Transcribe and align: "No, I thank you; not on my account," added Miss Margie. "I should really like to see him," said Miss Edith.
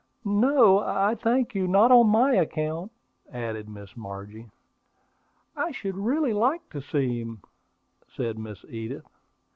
"No, 0.25 0.79
I 0.79 1.13
thank 1.13 1.53
you; 1.53 1.67
not 1.67 1.91
on 1.91 2.09
my 2.09 2.33
account," 2.33 2.91
added 3.31 3.69
Miss 3.69 3.95
Margie. 3.95 4.49
"I 5.55 5.69
should 5.71 5.95
really 5.95 6.33
like 6.33 6.67
to 6.71 6.81
see 6.81 7.19
him," 7.19 7.43
said 8.09 8.39
Miss 8.39 8.65
Edith. 8.67 9.05